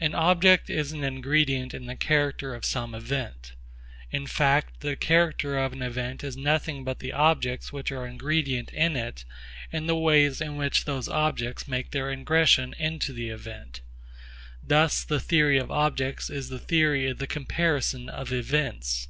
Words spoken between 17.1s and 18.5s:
of the comparison of